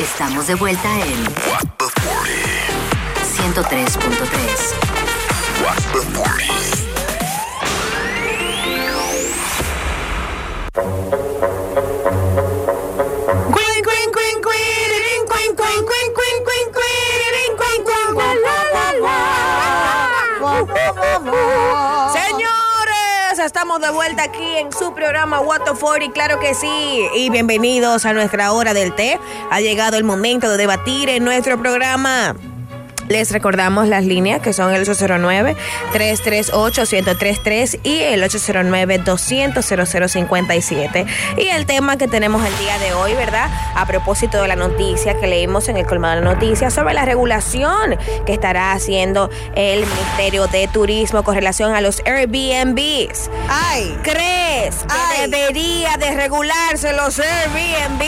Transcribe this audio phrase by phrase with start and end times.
[0.00, 2.28] Estamos de vuelta en What the 40.
[3.62, 4.74] 103.3.
[5.64, 6.77] What the 40.
[23.58, 27.08] Estamos de vuelta aquí en su programa What the 40, claro que sí.
[27.16, 29.18] Y bienvenidos a nuestra hora del té.
[29.50, 32.36] Ha llegado el momento de debatir en nuestro programa.
[33.08, 41.06] Les recordamos las líneas que son el 809-338-1033 y el 809-200-0057.
[41.38, 43.48] Y el tema que tenemos el día de hoy, ¿verdad?
[43.74, 47.04] A propósito de la noticia que leímos en el colmado de la noticia sobre la
[47.06, 53.30] regulación que estará haciendo el Ministerio de Turismo con relación a los Airbnbs.
[53.48, 55.30] Ay, ¿Crees que Ay.
[55.30, 58.02] debería de regularse los Airbnb?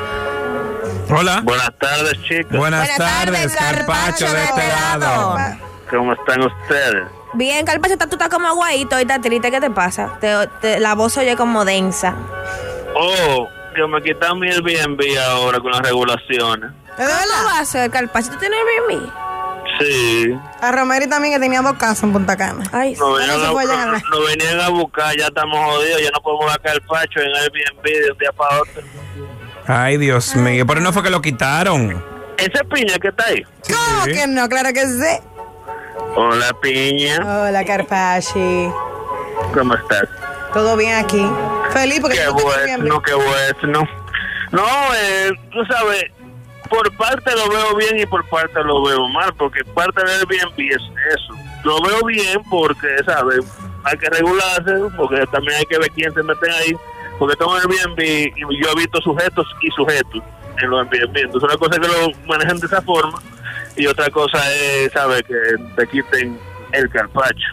[1.09, 1.41] Hola.
[1.43, 2.55] Buenas tardes, chicos.
[2.57, 5.35] Buenas, Buenas tardes, Carpacho de este lado.
[5.89, 7.03] ¿Cómo están ustedes?
[7.33, 9.49] Bien, Carpacho, tú estás como aguadito y estás triste.
[9.51, 10.13] ¿Qué te pasa?
[10.21, 12.13] Te- te- la voz se oye como densa.
[12.95, 16.71] Oh, que me quitan mi Airbnb ahora con las regulaciones.
[17.01, 18.29] ¿De ¿Cómo va a ser, Carpacho?
[18.31, 19.11] ¿Tú tienes Airbnb?
[19.79, 20.39] Sí.
[20.61, 22.63] A Rosemary también que tenía dos casas en Punta Cana.
[22.71, 26.81] Ay, Nos Bueno, venían, a, venían buscar, ya estamos jodidos, ya no podemos sacar el
[26.81, 28.83] pacho en Airbnb de un día para otro.
[29.65, 30.65] Ay, Dios mío.
[30.67, 32.03] Pero no fue que lo quitaron.
[32.37, 33.43] Ese piña que está ahí.
[33.67, 34.47] ¿Cómo que no?
[34.49, 35.17] Claro que sí.
[36.15, 37.17] Hola, piña.
[37.23, 38.69] Hola, Carpachi.
[39.53, 40.03] ¿Cómo estás?
[40.53, 41.25] ¿Todo bien aquí?
[41.71, 43.87] Feliz porque Qué bueno, qué bueno.
[44.51, 46.03] No, eh, tú sabes,
[46.71, 50.57] por parte lo veo bien y por parte lo veo mal, porque parte del Airbnb
[50.57, 50.81] es
[51.13, 51.33] eso.
[51.65, 53.45] Lo veo bien porque, ¿sabes?
[53.83, 56.73] Hay que regularse, porque también hay que ver quién se mete ahí,
[57.19, 60.23] porque tengo Airbnb y yo he visto sujetos y sujetos
[60.61, 61.17] en los Airbnb.
[61.17, 63.21] Entonces, una cosa es que lo manejen de esa forma
[63.75, 65.23] y otra cosa es, ¿sabes?
[65.23, 65.35] Que
[65.75, 66.39] te quiten
[66.71, 67.47] el carpacho.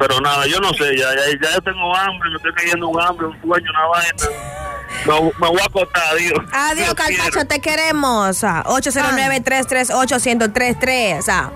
[0.00, 3.26] Pero nada, yo no sé, ya, ya, ya tengo hambre, me estoy cayendo un hambre,
[3.26, 4.73] un sueño, una vaina.
[5.06, 6.38] Me, me voy a acostar, adiós.
[6.52, 7.44] Adiós, Dios Carpacho, quiera.
[7.46, 8.42] te queremos.
[8.44, 11.24] Ah, 809-338-1033.
[11.28, 11.50] Ah.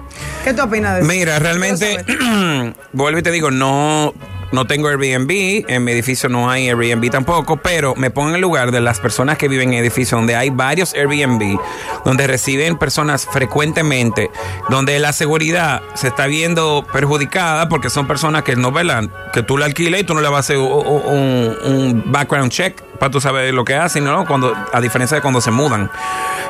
[0.44, 1.08] ¿Qué tú opinas de eso?
[1.08, 2.04] Mira, realmente,
[2.92, 4.12] vuelvo y te digo, no,
[4.52, 8.40] no tengo Airbnb, en mi edificio no hay Airbnb tampoco, pero me pongo en el
[8.40, 11.58] lugar de las personas que viven en edificios donde hay varios Airbnb,
[12.04, 14.30] donde reciben personas frecuentemente,
[14.68, 19.58] donde la seguridad se está viendo perjudicada porque son personas que no velan, que tú
[19.58, 23.54] le alquiles y tú no le vas a hacer un background check para tú saber
[23.54, 24.26] lo que hacen, ¿no?
[24.26, 25.90] Cuando, a diferencia de cuando se mudan.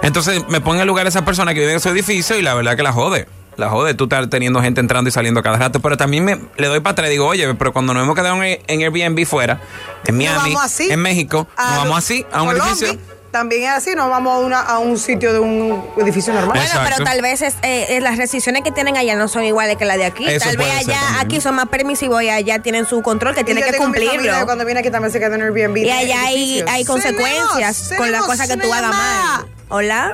[0.03, 2.43] Entonces me pongo en el lugar de esas personas que viven en su edificio y
[2.43, 3.27] la verdad que la jode.
[3.59, 5.81] La jode, tú estás teniendo gente entrando y saliendo cada rato.
[5.81, 8.41] Pero también me, le doy para atrás y digo, oye, pero cuando nos hemos quedado
[8.41, 9.61] en, en Airbnb fuera,
[10.07, 10.89] en Miami, vamos así.
[10.89, 13.01] en México, nos vamos así a un Colombia, edificio.
[13.33, 16.53] También es así, nos vamos a, una, a un sitio de un edificio normal.
[16.53, 16.89] Bueno, Exacto.
[16.89, 19.85] pero tal vez es, eh, eh, las restricciones que tienen allá no son iguales que
[19.85, 20.25] las de aquí.
[20.29, 23.45] Eso tal vez allá, aquí son más permisivos y allá tienen su control que Y
[23.45, 24.47] tienen que cumplirlo.
[24.47, 25.79] Cuando viene aquí también se queda en Airbnb.
[25.79, 29.47] Y allá hay, hay consecuencias con las cosas que tú hagas mal.
[29.69, 30.13] Hola.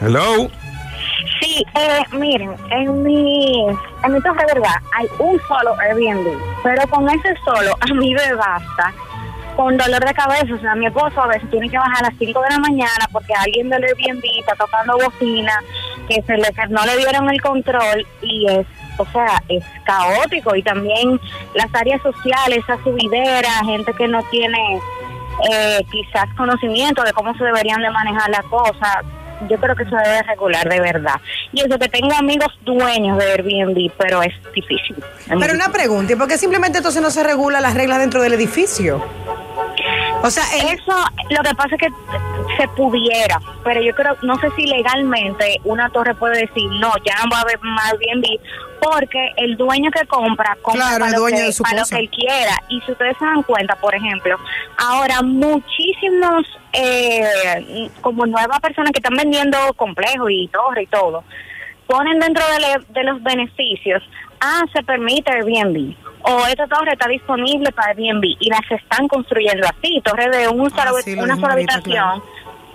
[0.00, 0.50] Hello.
[1.44, 3.66] Sí, eh, miren, en mi,
[4.02, 4.76] en mi torre, ¿verdad?
[4.96, 8.94] Hay un solo Airbnb, pero con ese solo a mí me basta
[9.54, 10.54] con dolor de cabeza.
[10.54, 13.08] O sea, mi esposo a veces tiene que bajar a las 5 de la mañana
[13.12, 15.52] porque alguien del Airbnb está tocando bocina,
[16.08, 18.66] que se le, no le dieron el control y es,
[18.96, 20.56] o sea, es caótico.
[20.56, 21.20] Y también
[21.54, 24.80] las áreas sociales, esa subidera, gente que no tiene
[25.50, 29.04] eh, quizás conocimiento de cómo se deberían de manejar las cosas.
[29.48, 31.20] Yo creo que se debe regular de verdad.
[31.52, 34.96] Y eso que tengo amigos dueños de Airbnb, pero es difícil.
[35.20, 38.22] Es Pero una pregunta, ¿y por qué simplemente entonces no se regula las reglas dentro
[38.22, 39.04] del edificio?
[40.26, 40.92] O sea, el- Eso,
[41.30, 41.88] lo que pasa es que
[42.56, 47.14] se pudiera, pero yo creo, no sé si legalmente una torre puede decir, no, ya
[47.22, 48.24] no va a haber más Airbnb,
[48.80, 51.86] porque el dueño que compra, compra Claro, para, lo dueño que, de su para lo
[51.86, 52.56] que él quiera.
[52.68, 54.38] Y si ustedes se dan cuenta, por ejemplo,
[54.78, 61.24] ahora muchísimos, eh, como nuevas personas que están vendiendo complejos y torres y todo,
[61.86, 64.02] ponen dentro de, le- de los beneficios,
[64.40, 69.66] ah, se permite Airbnb, o esta torre está disponible para Airbnb, y las están construyendo
[69.66, 72.22] así, torres de un Ah, solo- sí, lo una sola habitación,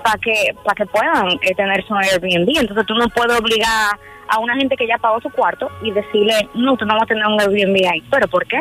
[0.03, 2.49] para que para que puedan eh, tener su Airbnb.
[2.57, 3.97] Entonces tú no puedes obligar
[4.29, 7.07] a una gente que ya pagó su cuarto y decirle, no, tú no vas a
[7.07, 8.01] tener un Airbnb ahí.
[8.11, 8.59] ¿Pero por qué?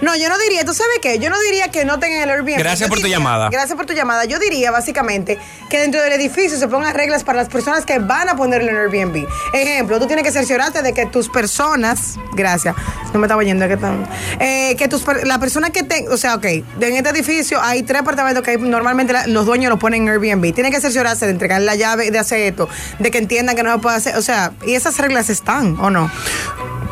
[0.00, 1.18] No, yo no diría, ¿tú sabes qué?
[1.18, 2.58] Yo no diría que no tengan el Airbnb.
[2.58, 3.48] Gracias Yo por tu llamada.
[3.50, 4.24] Gracias por tu llamada.
[4.26, 5.38] Yo diría básicamente
[5.70, 8.76] que dentro del edificio se pongan reglas para las personas que van a ponerlo en
[8.76, 9.26] Airbnb.
[9.52, 12.74] Ejemplo, tú tienes que cerciorarte de que tus personas, gracias,
[13.12, 14.06] no me estaba oyendo que tan,
[14.40, 16.64] eh, que tus la persona que te, o sea, ok, en
[16.96, 20.52] este edificio hay tres apartamentos que hay- normalmente la- los dueños lo ponen en Airbnb.
[20.54, 22.68] Tienen que cerciorarse de entregar la llave, de hacer esto,
[22.98, 25.90] de que entiendan que no se puede hacer, o sea, y esas reglas están o
[25.90, 26.10] no.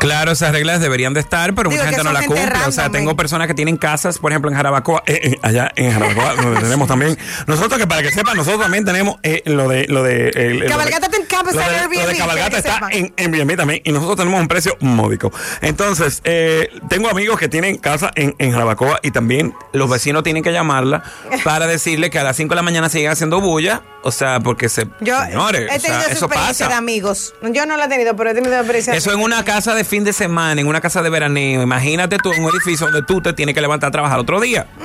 [0.05, 2.59] Claro, esas reglas deberían de estar, pero Digo mucha gente no la gente cumple.
[2.67, 5.91] O sea, tengo personas que tienen casas, por ejemplo, en Jarabacoa, eh, eh, allá en
[5.91, 7.17] Jarabacoa, donde tenemos también.
[7.47, 9.87] Nosotros, que para que sepan, nosotros también tenemos eh, lo de.
[9.87, 12.89] Lo de Cabalgata Camp está lo de- en Lo de Airbnb, Cabalgata está sepan.
[12.93, 15.31] en Airbnb también, y nosotros tenemos un precio módico.
[15.61, 20.43] Entonces, eh, tengo amigos que tienen casa en, en Jarabacoa y también los vecinos tienen
[20.43, 21.03] que llamarla
[21.43, 23.81] para decirle que a las 5 de la mañana siguen haciendo bulla.
[24.03, 24.87] O sea, porque se.
[25.01, 26.67] Yo señores, he o tenido sea, esa eso pasa.
[26.67, 27.33] de amigos.
[27.41, 28.93] Yo no la he tenido, pero he tenido experiencia.
[28.93, 31.61] Eso en una casa de fin de semana, en una casa de veraneo.
[31.61, 34.67] Imagínate tú en un edificio donde tú te tienes que levantar a trabajar otro día.
[34.77, 34.83] Mm,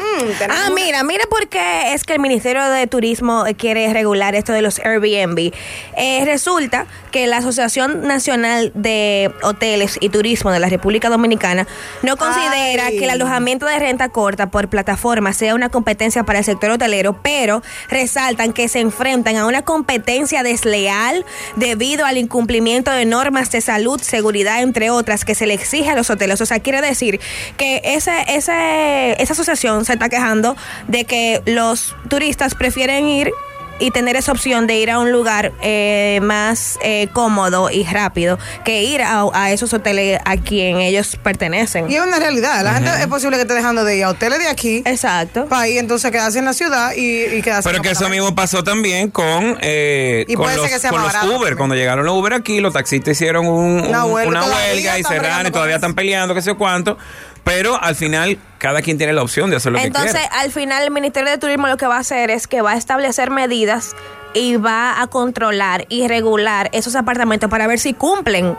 [0.51, 4.53] Ah, una- mira, mira por qué es que el Ministerio de Turismo quiere regular esto
[4.53, 5.53] de los Airbnb.
[5.97, 11.67] Eh, resulta que la Asociación Nacional de Hoteles y Turismo de la República Dominicana
[12.03, 12.99] no considera Ay.
[12.99, 17.15] que el alojamiento de renta corta por plataforma sea una competencia para el sector hotelero,
[17.21, 21.25] pero resaltan que se enfrentan a una competencia desleal
[21.57, 25.97] debido al incumplimiento de normas de salud, seguridad, entre otras, que se le exige a
[25.97, 26.41] los hoteles.
[26.41, 27.21] O sea, quiere decir
[27.57, 30.57] que ese, ese, esa asociación se está quejando
[30.89, 33.33] de que los turistas prefieren ir
[33.81, 38.39] y tener esa opción de ir a un lugar eh, más eh, cómodo y rápido
[38.65, 41.91] que ir a, a esos hoteles a quien ellos pertenecen.
[41.91, 42.63] Y es una realidad.
[42.63, 45.47] La gente es posible que esté dejando de ir a hoteles de aquí Exacto.
[45.47, 48.35] para ir entonces quedarse en la ciudad y, y quedarse Pero en que eso mismo
[48.35, 51.31] pasó también con, eh, Y con, puede ser los, con los Uber.
[51.31, 51.57] también.
[51.57, 54.29] Cuando llegaron los Uber aquí, los taxistas hicieron un- Una un- huelga.
[54.31, 56.99] una huelga y cerraron y todavía están peleando, qué sé yo cuánto.
[57.45, 60.41] Pero al final, cada quien tiene la opción de hacer lo Entonces, que quiera.
[60.41, 62.77] al final, el Ministerio de Turismo lo que va a hacer es que va a
[62.77, 63.97] establecer medidas
[64.35, 68.57] y va a controlar y regular esos apartamentos para ver si cumplen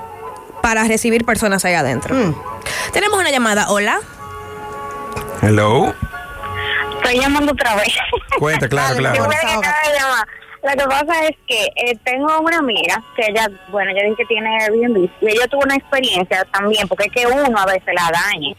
[0.61, 2.13] para recibir personas ahí adentro.
[2.15, 2.35] Mm.
[2.93, 3.67] Tenemos una llamada.
[3.69, 3.99] Hola.
[5.41, 5.93] Hello.
[6.97, 7.93] Estoy llamando otra vez.
[8.37, 9.23] Cuenta, claro, claro.
[9.23, 9.29] de
[9.99, 10.27] llamar.
[10.63, 14.25] Lo que pasa es que eh, tengo una amiga que ella, bueno, ella dice que
[14.25, 18.11] tiene Airbnb y ella tuvo una experiencia también, porque es que uno a veces la
[18.11, 18.55] daña.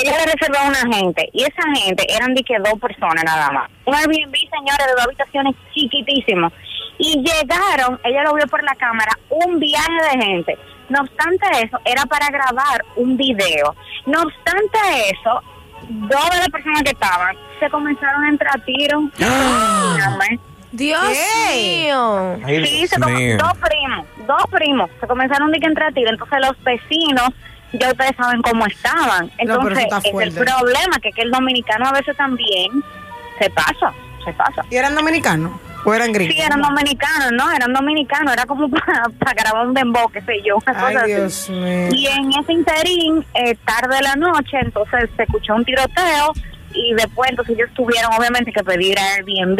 [0.00, 3.50] Ella le reservó a una gente y esa gente eran de que dos personas nada
[3.50, 3.70] más.
[3.84, 6.52] Un Airbnb, señores, de dos habitaciones chiquitísimo.
[6.98, 10.58] Y llegaron, ella lo vio por la cámara, un viaje de gente.
[10.88, 13.74] No obstante eso, era para grabar un video.
[14.06, 14.78] No obstante
[15.12, 15.42] eso,
[15.88, 19.02] dos de las personas que estaban se comenzaron a entrar a tiros.
[19.16, 20.38] Dígame.
[20.72, 21.86] Dios ¿Qué?
[21.86, 22.36] mío.
[22.44, 23.36] Ay, Sí, Dios se com- mío.
[23.38, 26.10] dos primos, dos primos, se comenzaron que entrar a tiro.
[26.10, 27.30] Entonces los vecinos,
[27.72, 29.30] ya ustedes saben cómo estaban.
[29.38, 32.82] Entonces, es el problema, que, que el dominicano a veces también
[33.38, 33.92] se pasa,
[34.24, 34.64] se pasa.
[34.70, 35.52] ¿Y eran dominicanos?
[35.84, 36.34] ¿O eran gringos?
[36.34, 37.50] Sí, eran dominicanos, ¿no?
[37.52, 38.68] Eran dominicanos, era como
[39.20, 41.52] para, grabar un dembow, qué sé yo, una Ay, cosa así.
[41.52, 41.88] Mío.
[41.92, 46.32] Y en ese interín, eh, tarde de la noche, entonces se escuchó un tiroteo
[46.74, 49.58] y después entonces ellos tuvieron obviamente que pedir a Airbnb,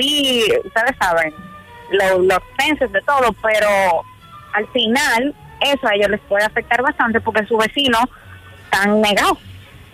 [0.66, 1.32] ustedes saben,
[1.92, 3.68] lo- los censos de todo, pero
[4.54, 8.02] al final eso a ellos les puede afectar bastante porque sus vecinos
[8.64, 9.38] están negados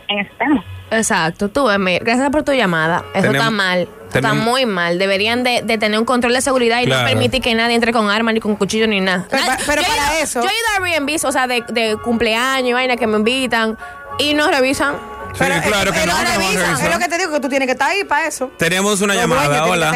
[0.08, 0.64] en ese tema.
[0.90, 2.04] Exacto, tú, Emir.
[2.04, 2.98] Gracias por tu llamada.
[3.14, 3.80] Eso Tenemos- está mal.
[4.10, 4.98] Eso Está muy mal.
[4.98, 7.02] Deberían de, de tener un control de seguridad y Claro.
[7.02, 9.26] no permitir que nadie entre con armas, ni con cuchillo, ni nada.
[9.28, 11.96] Pero Nad- he para ido- eso- Yo he ido a Airbnb, o sea, de, de
[11.96, 13.76] cumpleaños vaina que me invitan
[14.18, 14.94] y no revisan.
[15.32, 16.80] Sí, Pero, claro eh, que pero no, revisan.
[16.86, 18.52] Es lo que te digo, que tú tienes que estar ahí para eso.
[18.56, 19.90] Tenemos una Los llamada, hola.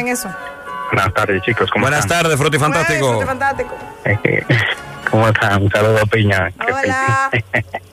[0.90, 1.70] Buenas tardes, chicos.
[1.70, 3.18] ¿Cómo Buenas tardes, Fruti Fantástico.
[3.18, 3.76] Eso, fantástico.
[5.10, 5.62] ¿Cómo están?
[5.62, 6.50] Un saludo, Piña.
[6.50, 7.30] Qué Hola.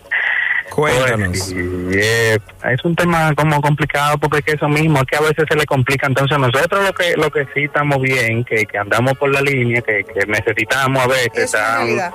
[0.69, 1.53] Cuéntanos.
[1.53, 1.55] Pues,
[1.95, 2.37] eh,
[2.69, 5.55] es un tema como complicado porque es que eso mismo, es que a veces se
[5.55, 6.07] le complica.
[6.07, 9.81] Entonces nosotros lo que lo que sí estamos bien, que, que andamos por la línea,
[9.81, 12.11] que, que necesitamos a veces, ah, realidad.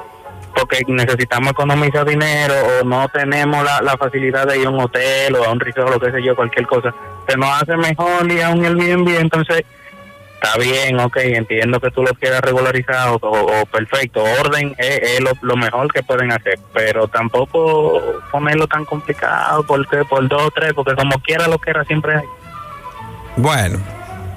[0.54, 5.36] porque necesitamos economizar dinero o no tenemos la, la facilidad de ir a un hotel
[5.36, 6.94] o a un resort o lo que sé yo, cualquier cosa.
[7.26, 9.64] Se nos hace mejor ir a un Airbnb, entonces
[10.42, 15.56] está bien, ok, entiendo que tú lo quieras regularizado o, perfecto, orden es, es lo,
[15.56, 18.00] mejor que pueden hacer, pero tampoco
[18.32, 22.16] ponerlo tan complicado porque por dos o tres, porque como quiera lo que era siempre
[22.16, 22.24] hay.
[23.36, 23.78] Bueno,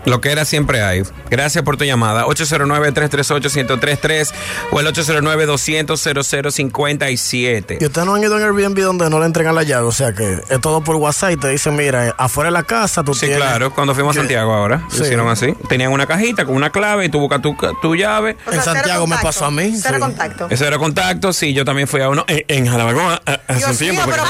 [0.05, 1.03] lo que era siempre hay.
[1.29, 2.25] Gracias por tu llamada.
[2.25, 4.31] 809-338-1033
[4.71, 7.77] o el 809-200-0057.
[7.79, 10.13] Y ustedes no han ido en Airbnb donde no le entregan la llave, o sea
[10.13, 13.21] que es todo por WhatsApp y te dicen, mira, afuera de la casa tú Sí,
[13.27, 13.37] tienes...
[13.37, 13.73] claro.
[13.73, 15.03] Cuando fuimos a Santiago ahora, lo Sí.
[15.03, 15.53] hicieron así.
[15.69, 18.37] Tenían una cajita con una clave y tú buscas tu, tu llave.
[18.47, 20.01] O En Santiago me pasó a mí, Cero sí.
[20.01, 20.47] contacto.
[20.49, 21.33] Eso era contacto.
[21.33, 24.01] Sí, yo también fui a uno en, en Jalabacoa hace un tiempo.
[24.03, 24.25] porque pero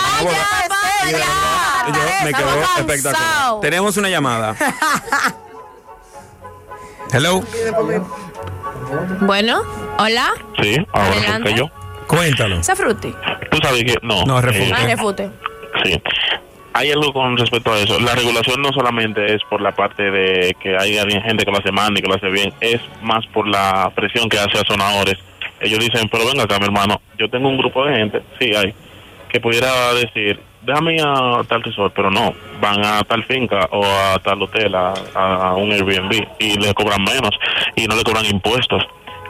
[1.98, 2.50] yo me quedo
[2.80, 3.60] espectacular.
[3.62, 4.56] Tenemos una llamada.
[7.14, 7.42] Hello.
[9.22, 9.62] Bueno,
[10.00, 10.32] hola.
[10.62, 11.50] Sí, ahora Adelante.
[11.50, 11.70] soy yo.
[12.08, 12.60] Cuéntalo.
[12.60, 13.14] ¿Esa fruti?
[13.52, 14.24] Tú sabes que no.
[14.26, 14.70] No, refute.
[14.70, 15.30] eh, Ah, refute.
[15.84, 16.02] Sí.
[16.74, 18.00] Hay algo con respecto a eso.
[18.00, 21.72] La regulación no solamente es por la parte de que hay gente que lo hace
[21.72, 25.20] mal y que lo hace bien, es más por la presión que hace a sonadores.
[25.60, 28.74] Ellos dicen, pero venga acá, mi hermano, yo tengo un grupo de gente, sí hay,
[29.30, 33.84] que pudiera decir, déjame ir a tal resort, pero no, van a tal finca o
[33.84, 37.32] a tal hotel, a, un Airbnb, y le cobran menos
[37.76, 38.84] y no le cobran impuestos.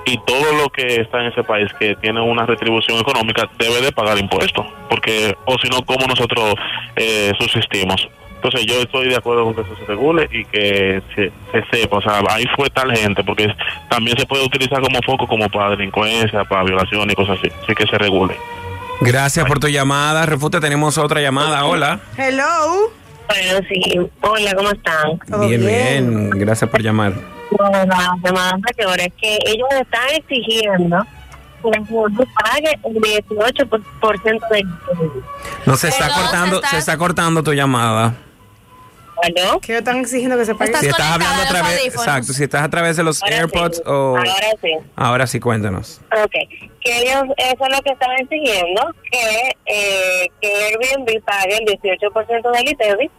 [0.06, 3.92] Y todo lo que está en ese país que tiene una retribución económica debe de
[3.92, 6.56] pagar impuestos, porque o si no, ¿cómo nosotros
[6.96, 8.08] eh, subsistimos?
[8.36, 11.98] Entonces yo estoy de acuerdo con que eso se regule y que se, se sepa,
[11.98, 13.48] o sea, ahí fue tal gente, porque
[13.90, 17.74] también se puede utilizar como foco como para delincuencia, para violación y cosas así, así
[17.74, 18.36] que se regule.
[19.02, 20.26] Gracias por tu llamada.
[20.26, 21.66] Refute, tenemos otra llamada.
[21.66, 22.00] Hola.
[22.18, 22.92] Hello.
[23.28, 24.00] Bueno, sí.
[24.22, 25.20] Hola, ¿cómo están?
[25.50, 26.30] Bien, bien.
[26.32, 27.14] Gracias por llamar.
[27.60, 31.06] No, la semana anterior es que ellos están exigiendo
[31.62, 34.64] que la juventud pague el 18% de
[35.66, 38.16] No se está Hello, cortando, se está- se está cortando tu llamada.
[39.24, 39.60] ¿Aló?
[39.62, 40.72] Que están exigiendo que se pague.
[40.72, 42.08] Estás Si estás hablando a a los través, audífonos.
[42.08, 43.84] exacto, si estás a través de los Ahora AirPods sí.
[43.86, 44.24] o Ahora
[44.62, 44.70] sí.
[44.96, 46.02] ahora sí cuéntanos.
[46.12, 46.34] Ok,
[46.84, 52.52] que ellos, eso es lo que están exigiendo, que, eh, que Airbnb pague el 18%
[52.52, 53.12] del ITEVI,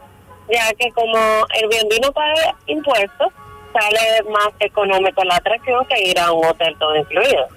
[0.51, 3.33] ya que como Airbnb no paga impuestos,
[3.73, 7.49] sale más económico la atracción que ir a un hotel todo incluido.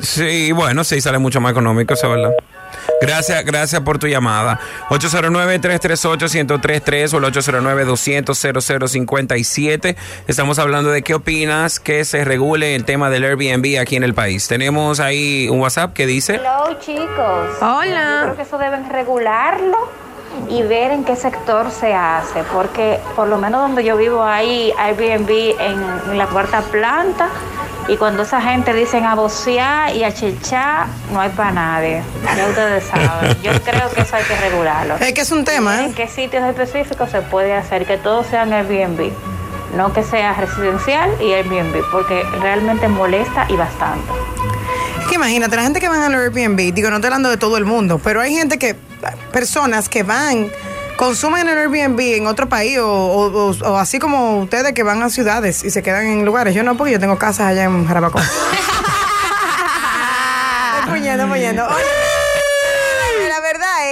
[0.00, 2.36] Sí, bueno, sí, sale mucho más económico, eso es verdad.
[3.02, 4.58] Gracias, gracias por tu llamada.
[4.90, 9.96] 809-338-1033 o el 809-200-0057.
[10.28, 14.14] Estamos hablando de qué opinas que se regule el tema del Airbnb aquí en el
[14.14, 14.46] país.
[14.48, 16.36] Tenemos ahí un WhatsApp que dice...
[16.36, 17.48] Hello chicos.
[17.60, 18.20] Hola.
[18.20, 19.90] Yo creo que eso deben regularlo
[20.48, 24.72] y ver en qué sector se hace, porque por lo menos donde yo vivo hay
[24.78, 27.28] Airbnb en, en la cuarta planta
[27.88, 32.02] y cuando esa gente dicen a vocear y a chichar, no hay para nadie.
[32.36, 33.42] Ya ustedes saben.
[33.42, 34.96] Yo creo que eso hay que regularlo.
[34.96, 35.94] Es que es un tema, En ¿eh?
[35.94, 39.10] qué sitios específicos se puede hacer que todos sean Airbnb,
[39.76, 44.12] no que sea residencial y Airbnb, porque realmente molesta y bastante.
[45.12, 47.66] Que imagínate, la gente que van al Airbnb, digo, no estoy hablando de todo el
[47.66, 48.74] mundo, pero hay gente que,
[49.30, 50.50] personas que van,
[50.96, 55.02] consumen el Airbnb en otro país o, o- o- o así como ustedes que van
[55.02, 56.54] a ciudades y se quedan en lugares.
[56.54, 58.22] Yo no, porque yo tengo casas allá en Jarabacoa.
[60.80, 61.00] Estoy.
[61.00, 62.11] Oye, la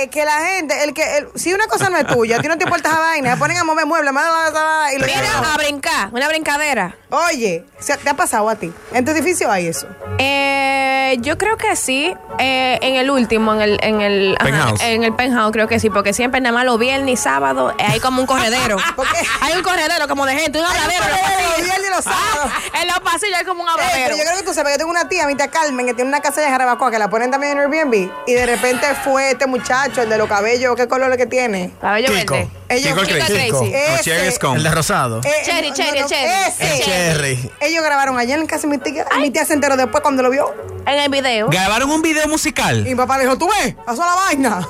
[0.09, 2.57] que la gente, el que, el- si una cosa no es tuya, a ti no
[2.57, 6.29] te importa esa vaina, se ponen a mover muebles, y lo Mira, a brincar, una
[6.29, 6.95] brincadera.
[7.11, 8.73] Oye, ¿se- ¿te ha pasado a ti?
[8.93, 9.87] ¿En tu edificio hay eso?
[10.19, 12.15] Eh, yo creo que sí.
[12.39, 14.81] Eh, en el último, en el, en el ajá, Penthouse.
[14.83, 17.85] en el penthouse creo que sí, porque siempre nada más los viernes y sábado eh,
[17.87, 18.77] hay como un corredero.
[18.97, 19.19] ¿Por qué?
[19.43, 22.53] Hay un corredero como de gente, un habladero los viernes y los sábados.
[22.73, 24.05] Ah, en los pasillos hay como un Eh, habladero.
[24.05, 26.09] pero yo creo que tú sabes, yo tengo una tía, mi tía Carmen, que tiene
[26.09, 29.47] una casa de Jarabacoa que la ponen también en Airbnb y de repente fue este
[29.47, 31.71] muchacho, el de los cabellos, ¿qué color es que tiene?
[31.81, 32.35] Cabello Kiko.
[32.35, 32.51] verde.
[32.69, 33.75] Ellos, Kiko el Kiko Crazy.
[33.75, 34.47] Ese.
[34.57, 35.21] El de rosado.
[35.25, 36.31] Eh, Cherry, cherry, cherry.
[36.49, 36.75] ese.
[36.77, 37.51] El cherry.
[37.61, 40.31] Ellos grabaron ayer en casa de mi tía, mi tía se enteró después cuando lo
[40.31, 40.55] vio.
[40.87, 41.49] En el video.
[41.49, 42.87] Grabaron un video musical.
[42.87, 43.75] Y mi papá le dijo, ¿tú ves?
[43.85, 44.67] Pasó la vaina.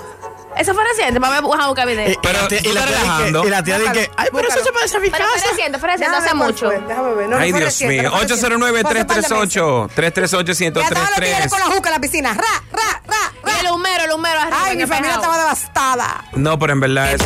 [0.57, 2.09] Eso fue reciente, ver, a buscar video.
[2.09, 3.45] Y- y Pero la tía- tú y la di que- relajando.
[3.47, 4.65] y la tía di que, ay, pero eso Búscalo.
[4.65, 5.39] se parece a mi Pero casa.
[5.41, 6.67] fue reciente, fue reciente, hace mucho.
[6.67, 7.29] fue, Déjame ver.
[7.29, 8.03] No, no Ay, Dios reciente, mío.
[8.03, 8.47] no fue reciente.
[8.47, 9.33] Fue hace par de meses.
[9.33, 9.91] 809-338.
[9.95, 12.35] 338 Ya estaban los tigres 1033 con la juca en la piscina.
[12.35, 13.73] Ra, ra, ra, Y el ra.
[13.73, 14.59] humero, el humero arriba.
[14.65, 16.25] Ay, mi familia estaba devastada.
[16.33, 17.23] No, pero en verdad es.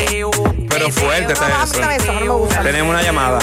[0.69, 1.91] Pero fuerte está No, eso.
[1.91, 2.63] eso.
[2.63, 3.39] Tenemos una llamada.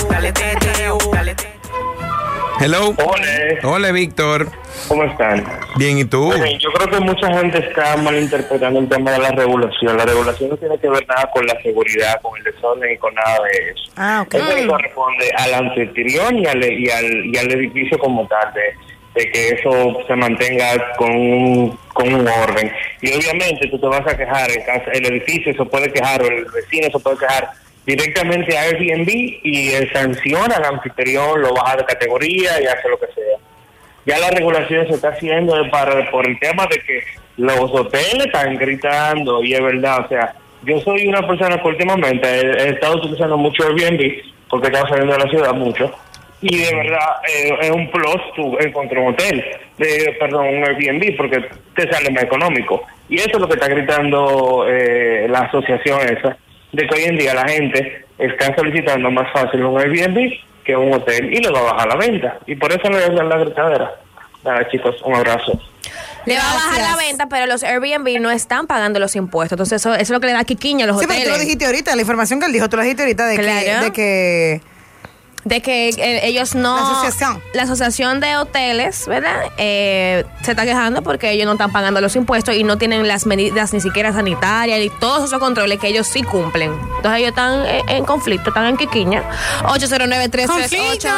[2.61, 2.93] Hello.
[3.03, 4.47] Hola, Hola, Víctor.
[4.87, 5.43] ¿cómo están?
[5.77, 6.31] Bien, ¿y tú?
[6.59, 9.97] Yo creo que mucha gente está malinterpretando el tema de la regulación.
[9.97, 13.15] La regulación no tiene que ver nada con la seguridad, con el desorden y con
[13.15, 13.91] nada de eso.
[13.97, 14.35] Ah, ok.
[14.35, 19.31] Eso corresponde al anfitrión y al, y al, y al edificio como tal, de, de
[19.31, 22.71] que eso se mantenga con un, con un orden.
[23.01, 26.27] Y obviamente tú te vas a quejar, en casa, el edificio se puede quejar o
[26.27, 27.49] el vecino se puede quejar
[27.85, 29.09] directamente a Airbnb
[29.43, 33.37] y sanciona al anfitrión, lo baja de categoría y hace lo que sea.
[34.05, 37.03] Ya la regulación se está haciendo para, por el tema de que
[37.37, 40.33] los hoteles están gritando y es verdad, o sea,
[40.63, 45.23] yo soy una persona que últimamente he, estado utilizando mucho Airbnb porque estaba saliendo de
[45.23, 45.91] la ciudad mucho
[46.41, 49.43] y de verdad eh, es un plus tú encontrar un hotel,
[49.79, 51.45] eh, perdón, un Airbnb porque
[51.75, 56.37] te sale más económico y eso es lo que está gritando eh, la asociación esa
[56.71, 60.31] de que hoy en día la gente está solicitando más fácil un Airbnb
[60.63, 63.29] que un hotel y le va a bajar la venta y por eso le dan
[63.29, 63.91] la gritadera.
[64.43, 65.59] Nada chicos, un abrazo.
[66.25, 69.55] le va a bajar la venta, pero los Airbnb no están pagando los impuestos.
[69.55, 71.37] Entonces, eso, eso es lo que le da quiquiña a los Sí, pero tú hoteles.
[71.37, 73.91] lo dijiste ahorita, la información que él dijo, tú lo dijiste ahorita de que, de
[73.91, 74.61] que
[75.43, 76.75] de que eh, ellos no.
[76.75, 77.41] La asociación.
[77.53, 79.43] la asociación de hoteles, ¿verdad?
[79.57, 83.25] Eh, se está quejando porque ellos no están pagando los impuestos y no tienen las
[83.25, 86.71] medidas ni siquiera sanitarias y todos esos controles que ellos sí cumplen.
[86.97, 89.23] Entonces, ellos están en conflicto, están en quiquiña.
[89.63, 90.47] 809-338.
[90.47, 91.09] Conflicto.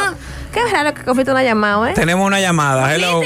[0.52, 1.94] Qué raro que conflicto no ha llamado, ¿eh?
[1.94, 2.94] Tenemos una llamada.
[2.94, 3.20] Hello.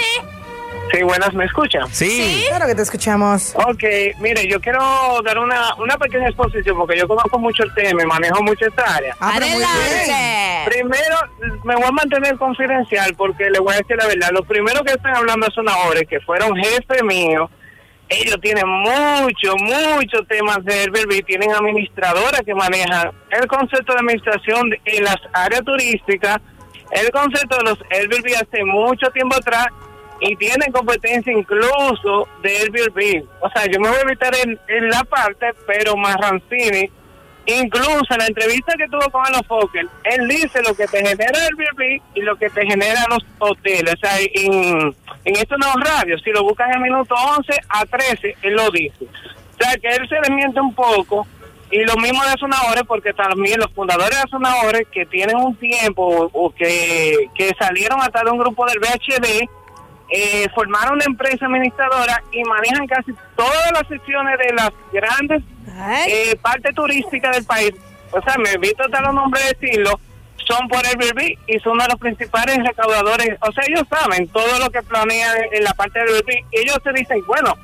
[0.92, 1.86] Sí, buenas, ¿me escuchan?
[1.92, 2.44] Sí.
[2.48, 3.54] claro que te escuchamos.
[3.56, 3.84] Ok,
[4.20, 4.80] mire, yo quiero
[5.22, 8.96] dar una, una pequeña exposición porque yo conozco mucho el tema y manejo mucho esta
[8.96, 9.14] área.
[9.20, 9.36] Ah.
[9.36, 10.64] Adelante.
[10.66, 11.16] Primero,
[11.64, 14.30] me voy a mantener confidencial porque le voy a decir la verdad.
[14.32, 17.50] Los primeros que están hablando son ahora, que fueron jefes míos.
[18.08, 21.24] Ellos tienen mucho, mucho temas de Airbnb.
[21.26, 26.38] Tienen administradoras que manejan el concepto de administración en las áreas turísticas,
[26.92, 29.66] el concepto de los Airbnb hace mucho tiempo atrás
[30.20, 33.24] y tienen competencia incluso de Airbnb.
[33.40, 36.90] O sea, yo me voy a evitar en, en la parte, pero Marrancini
[37.50, 41.40] Incluso en la entrevista que tuvo con Alo Fokker, él dice lo que te genera
[41.40, 43.94] Airbnb y lo que te genera los hoteles.
[43.94, 44.94] O sea, en,
[45.24, 49.02] en estos nuevos radios, si lo buscas en minuto 11 a 13, él lo dice.
[49.02, 51.26] O sea, que él se desmiente un poco.
[51.70, 56.28] Y lo mismo de Sonadores, porque también los fundadores de Sonadores, que tienen un tiempo
[56.30, 59.48] o, que, que salieron hasta de un grupo del VHD,
[60.10, 65.42] eh, formaron una empresa administradora y manejan casi todas las secciones de las grandes
[66.08, 67.72] eh, partes turísticas del país.
[68.12, 70.00] O sea, me evito hasta los nombres de decirlo,
[70.48, 73.36] son por Airbnb y son uno de los principales recaudadores.
[73.40, 76.46] O sea, ellos saben todo lo que planean en la parte del Airbnb.
[76.52, 77.54] Ellos te dicen, bueno,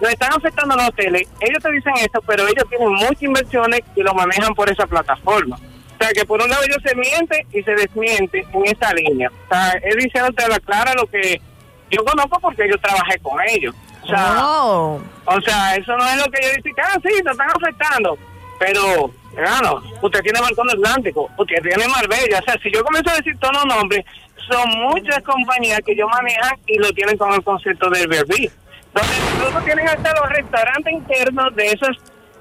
[0.00, 1.28] nos están afectando los hoteles.
[1.40, 5.56] Ellos te dicen esto, pero ellos tienen muchas inversiones y lo manejan por esa plataforma.
[5.56, 9.30] O sea, que por un lado ellos se mienten y se desmienten en esa línea.
[9.30, 11.40] O sea, él diciéndote a la clara lo que
[11.92, 13.74] yo conozco porque yo trabajé con ellos.
[14.02, 15.00] O sea, Oh.
[15.26, 18.18] o sea, eso no es lo que yo digo, ah, sí, te están afectando.
[18.58, 22.40] Pero, hermano, usted tiene Balcón Atlántico, usted tiene Marbella.
[22.40, 24.04] O sea, si yo comienzo a decir todos los nombres,
[24.50, 28.50] son muchas compañías que ellos manejan y lo tienen con el concepto del Airbnb.
[28.92, 31.96] Donde incluso tienen hasta los restaurantes internos de esos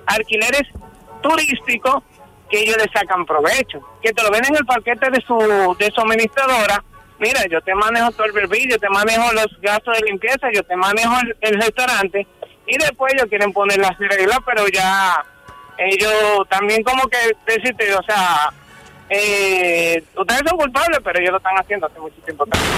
[0.07, 0.63] alquileres
[1.21, 2.03] turísticos
[2.49, 3.79] que ellos le sacan provecho.
[4.01, 5.37] Que te lo ven en el paquete de su,
[5.79, 6.83] de su administradora.
[7.21, 10.63] Mira, yo te manejo todo el Airbnb, yo te manejo los gastos de limpieza, yo
[10.63, 12.25] te manejo el, el restaurante.
[12.65, 15.23] Y después ellos quieren poner las reglas, pero ya
[15.77, 18.51] ellos también como que decirte, o sea,
[19.13, 22.71] eh, ustedes son culpables, pero ellos lo están haciendo hace mucho tiempo también.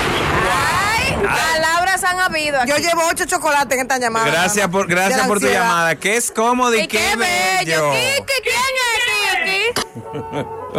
[0.52, 1.16] Ay,
[1.54, 2.60] palabras han habido.
[2.60, 2.70] aquí.
[2.72, 4.26] Yo llevo ocho chocolates en esta llamada.
[4.26, 5.96] Gracias por, gracias por tu llamada.
[5.96, 7.92] Que es cómodo y, Y qué bello.
[7.92, 10.74] ¿Qué- qué- ¿Quién es aquí, aquí?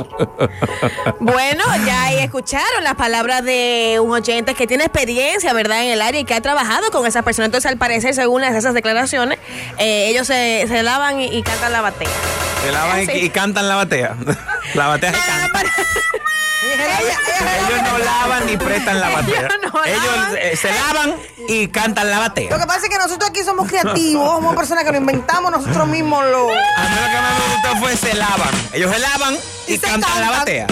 [1.20, 6.02] Bueno, ya ahí escucharon las palabras de un oyente que tiene experiencia, ¿verdad?, en el
[6.02, 7.46] área y que ha trabajado con esas personas.
[7.46, 9.38] Entonces, al parecer, según esas declaraciones,
[9.78, 12.08] eh, ellos se, se lavan y, y cantan la batea.
[12.64, 14.16] Se lavan y, y cantan la batea.
[14.74, 15.43] La batea se canta.
[16.64, 19.40] Ellos no lavan ni prestan la batea.
[19.40, 20.36] Ellos no Ellos lavan.
[20.38, 21.14] eh, se lavan
[21.48, 22.48] y cantan la Lo batea.
[22.58, 26.24] que pasa es que nosotros aquí somos creativos, somos personas que lo inventamos nosotros mismos.
[26.26, 26.50] Lo...
[26.50, 28.50] A mí lo que más me gustó fue se lavan.
[28.72, 29.34] Ellos se lavan
[29.66, 30.66] y, Y se cantan, la batea.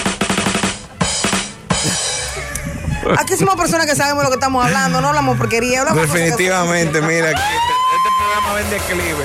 [3.18, 5.80] Aquí somos personas que sabemos lo que estamos hablando, no hablamos porquería.
[5.80, 9.24] hablamos que- Definitivamente, mira, este, este programa vende declive.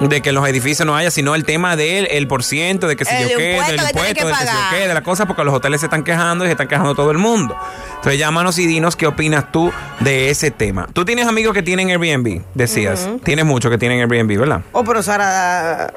[0.00, 2.96] de que en los edificios no haya, sino el tema del el por ciento, de
[2.96, 5.02] que si El yo qué, del impuesto, que de que si yo qué, de la
[5.02, 7.56] cosa, porque los hoteles se están quejando y se están quejando todo el mundo.
[7.96, 10.88] Entonces llámanos y dinos qué opinas tú de ese tema.
[10.92, 13.08] Tú tienes amigos que tienen Airbnb, decías.
[13.24, 14.62] Tienes muchos que tienen Airbnb, ¿verdad?
[14.72, 15.92] Oh, pero Sara.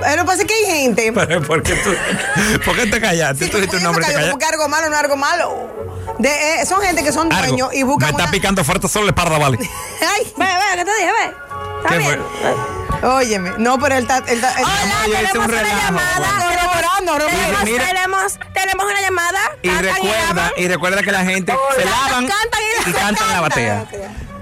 [0.00, 1.12] Que pasa es que hay gente.
[1.14, 1.90] Pero, ¿por qué tú,
[2.64, 3.44] ¿por qué te callaste?
[3.44, 4.30] Sí, tú dijiste un nombre te callaste.
[4.32, 5.68] porque algo malo no es algo malo.
[6.18, 6.28] De,
[6.62, 8.08] eh, son gente que son dueños y buscan.
[8.08, 9.58] Me está una- picando fuerte solo la espalda, vale.
[10.00, 11.12] Ay, Ve, ve, ¿qué te dije?
[11.12, 11.34] Ve.
[11.78, 12.20] Está ¿Qué bien.
[13.00, 13.08] fue?
[13.10, 13.52] óyeme.
[13.58, 14.18] No, pero él está.
[14.18, 16.14] Él está él- Hola, tenemos un una llamada.
[16.16, 17.86] Tenemos, Corroborando, tenemos, mira.
[17.86, 19.38] tenemos, tenemos una llamada.
[19.62, 23.84] Y recuerda, y recuerda que la gente se lavan cantan y y cantan la batea.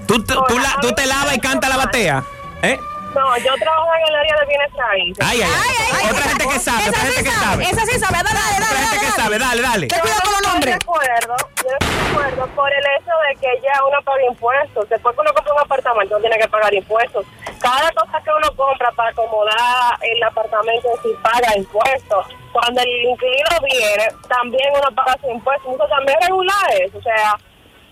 [0.07, 2.23] ¿Tú, tú, tú la- tú te lavas y cantas la batea?
[2.63, 2.79] ¿Eh?
[3.17, 5.25] No, yo trabajo en el área de bienes raíces.
[5.25, 5.75] Ay, ay, ay.
[5.77, 7.63] Ay, ay, Otra gente que sabe, esa otra sí gente que sabe.
[7.63, 8.17] Esa sí sabe.
[8.17, 8.87] Dale, dale, Otra dale.
[8.87, 9.87] gente que sabe, dale, dale.
[9.87, 10.77] Cuidado con los nombres.
[10.77, 13.97] Yo estoy de acuerdo, yo estoy de acuerdo por el hecho de que ya uno
[14.05, 14.89] paga impuestos.
[14.89, 17.25] Después que uno compra un apartamento, uno tiene que pagar impuestos.
[17.59, 22.25] cada cosa que uno compra para acomodar el apartamento si paga impuestos.
[22.53, 25.73] Cuando el inquilino viene, también uno paga su impuesto.
[25.73, 26.97] Eso también regular eso.
[26.97, 27.46] O sea, se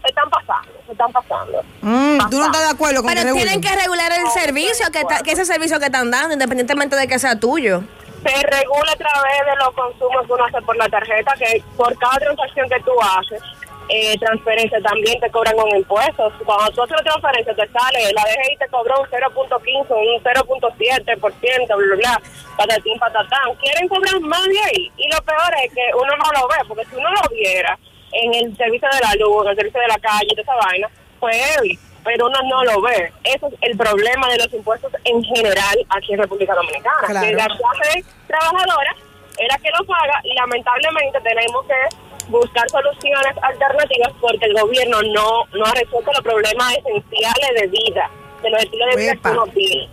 [0.09, 1.63] están pasando, se están pasando.
[1.81, 5.03] Mm, ¿Tú no estás de acuerdo con Pero que tienen que regular el servicio, que,
[5.05, 7.81] ta- que ese servicio que están dando, independientemente de que sea tuyo.
[8.23, 11.95] se regula a través de los consumos que uno hace por la tarjeta, que por
[11.99, 13.41] cada transacción que tú haces,
[13.87, 16.31] eh, transferencia también te cobran un impuesto.
[16.43, 21.67] Cuando tú haces la transferencia te sale, la DGI te cobró un 0.15, un 0.7%,
[21.67, 22.21] bla, bla, bla,
[22.57, 23.53] patatín, patatán.
[23.61, 24.91] Quieren cobrar más de ahí.
[24.97, 27.77] Y lo peor es que uno no lo ve, porque si uno lo viera
[28.23, 30.89] en el servicio de la luz, en el servicio de la calle, toda esa vaina,
[31.19, 31.79] pues heavy.
[32.03, 33.11] Pero uno no lo ve.
[33.23, 37.07] Eso es el problema de los impuestos en general aquí en República Dominicana.
[37.07, 37.27] Claro.
[37.27, 38.95] Que la clase trabajadora
[39.37, 45.01] es la que lo paga y lamentablemente tenemos que buscar soluciones alternativas porque el gobierno
[45.01, 48.09] no, no ha resuelto los problemas esenciales de vida,
[48.43, 49.89] de los estilos de vida que uno tiene.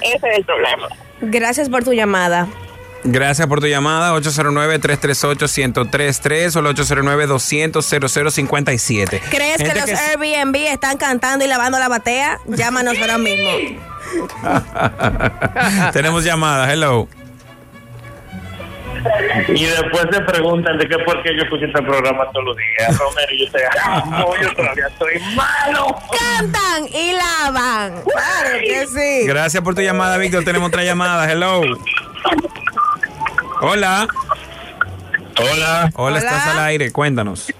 [0.00, 0.88] Ese es el problema.
[1.20, 2.48] Gracias por tu llamada.
[3.06, 9.20] Gracias por tu llamada, 809-338-1033 o el 809-200-0057.
[9.30, 12.38] ¿Crees que los que- Airbnb están cantando y lavando la batea?
[12.46, 13.50] Llámanos ahora mismo.
[15.92, 17.06] Tenemos llamadas, hello.
[19.48, 22.96] Y después se preguntan de qué por qué yo escucho este programa todos los días.
[22.98, 25.94] Romero, yo te amo, yo todavía estoy malo.
[26.38, 28.02] Cantan y lavan.
[28.02, 29.26] Claro que sí.
[29.26, 30.42] Gracias por tu llamada, Víctor.
[30.44, 31.60] Tenemos otra llamada, hello.
[33.66, 34.06] Hola.
[35.40, 35.90] Hola.
[35.96, 37.50] Hola, estás al aire, cuéntanos.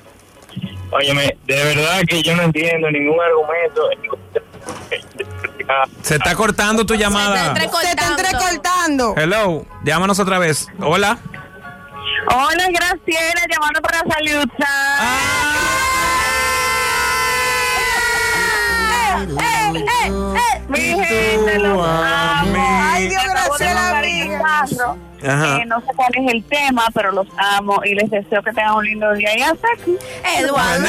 [0.90, 3.88] Óyeme, de verdad que yo no entiendo ningún argumento.
[6.02, 7.54] Se está cortando tu llamada.
[7.56, 9.14] Se está entrecortando.
[9.16, 10.68] Hello, llámanos otra vez.
[10.78, 11.18] Hola.
[12.30, 14.46] Hola, Graciela, llamando para salud.
[20.68, 22.90] Mi gente, los amo.
[22.92, 27.94] Ay, Dios, Graciela, montar Eh, no sé cuál es el tema, pero los amo y
[27.94, 29.37] les deseo que tengan un lindo día.
[29.38, 29.96] Y hasta aquí.
[30.38, 30.84] Eduardo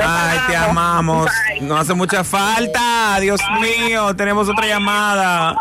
[0.00, 1.30] Ay, te amamos.
[1.60, 3.18] No hace mucha falta.
[3.20, 5.56] Dios mío, tenemos otra llamada.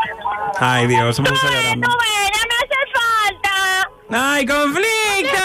[0.60, 1.88] Ay, Dios, me gusta llorando.
[1.88, 3.89] Bueno, me hace falta.
[4.34, 5.38] Ay, conflicto.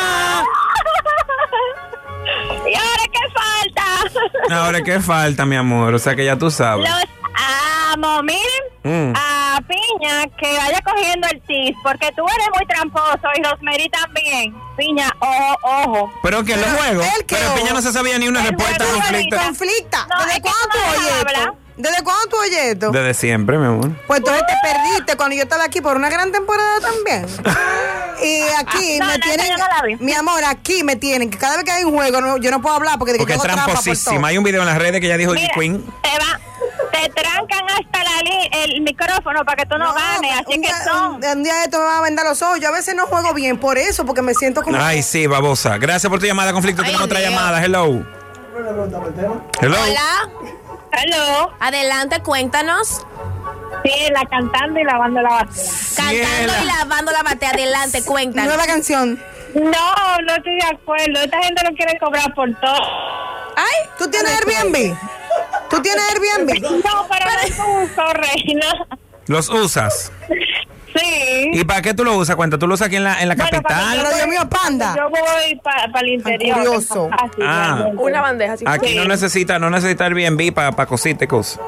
[2.68, 4.54] ¿Y ahora qué falta?
[4.56, 5.94] Ahora, ¿qué falta, mi amor?
[5.94, 6.88] O sea que ya tú sabes.
[6.88, 7.04] Los
[7.94, 8.22] amo.
[8.22, 9.12] Miren Mm.
[9.16, 9.45] a
[9.98, 14.54] Piña que vaya cogiendo el tis, porque tú eres muy tramposo y Rosemary también.
[14.76, 16.12] Piña, ojo, ojo.
[16.22, 17.02] Pero que lo juego.
[17.02, 18.84] ¿el qué, Pero Piña no se sabía ni una El respuesta.
[19.44, 20.06] Conflicta.
[20.08, 21.56] No, ¿Desde cuándo tú oyes esto?
[21.78, 22.90] ¿Desde cuándo tú oyes esto?
[22.90, 23.90] Desde siempre, mi amor.
[24.06, 27.26] Pues entonces te perdiste cuando yo estaba aquí por una gran temporada también.
[28.22, 29.52] Y aquí No, me no, tienen,
[29.98, 32.50] no mi amor, aquí me tienen, que cada vez que hay un juego no- yo
[32.50, 34.16] no puedo hablar porque, de que Porque yo es hago trampa por tramposísima.
[34.16, 34.26] todo.
[34.26, 35.84] Hay un video en las redes que ya dijo Mira, Queen.
[36.02, 36.40] te va,
[37.02, 40.68] te trancan hasta la li- el micrófono para que tú no, ganes, así un que
[40.68, 41.14] día, son.
[41.16, 42.60] un, un día esto me va a vender los ojos.
[42.60, 44.76] Yo a veces no juego bien por eso, porque me siento como...
[44.80, 45.78] Ay, sí, babosa.
[45.78, 46.82] Gracias por tu llamada, conflicto.
[46.82, 47.62] Ay, Tenemos otra llamada.
[47.64, 48.04] Hello.
[49.60, 49.76] Hello.
[49.82, 50.30] Hola.
[50.92, 51.52] Hello.
[51.60, 53.02] Adelante, cuéntanos.
[53.84, 55.64] Sí, la cantando y lavando la batea.
[55.96, 57.50] Cantando y lavando la batea.
[57.50, 58.48] Adelante, cuéntanos.
[58.48, 59.20] Nueva canción.
[59.54, 61.20] No, no estoy de acuerdo.
[61.20, 62.82] Esta gente no quiere cobrar por todo.
[63.56, 64.96] Ay, ¿tú tienes Airbnb?
[65.70, 66.60] ¿Tú tienes Airbnb?
[66.62, 67.26] No, pero
[67.58, 68.86] no uso, reina.
[69.26, 70.12] ¿Los usas?
[70.96, 71.50] Sí.
[71.52, 72.36] ¿Y para qué tú lo usas?
[72.36, 73.98] Cuenta, ¿tú lo usas aquí en la, en la Bueno, para capital?
[74.02, 74.94] Pero Dios mío, panda.
[74.96, 76.56] Yo voy para el interior.
[76.56, 77.10] curioso.
[77.42, 77.88] Ah.
[77.96, 78.64] Una bandeja así.
[78.66, 81.60] Aquí no necesita, no necesita Airbnb para pa cositas y cosas.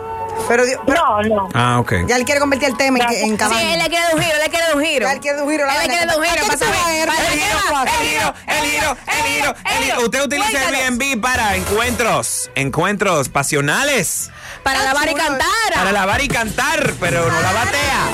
[0.47, 1.49] Pero, Dios- pero No, no.
[1.55, 1.93] Ah, ok.
[2.07, 3.75] ya él quiere convertir el tema en, en Sí, cabaña.
[3.75, 5.07] él le quiere dar un giro, él le quiere dar un giro.
[5.07, 6.47] Ya él quiere dar un giro, la Él le quiere dar un ¿A giro qué
[6.47, 7.09] para tú vas, saber.
[7.09, 7.17] Airbnb?
[7.17, 7.85] para ¿A ver qué qué tú va.
[7.85, 7.93] vas?
[7.93, 10.01] El giro, el giro, el giro, el giro.
[10.05, 10.59] Usted utiliza.
[10.69, 14.31] Airbnb para encuentros, encuentros pasionales,
[14.63, 15.49] Para lavar y cantar.
[15.75, 18.09] para lavar y cantar, pero no la batea.